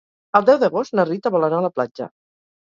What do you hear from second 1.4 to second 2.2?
anar a la platja.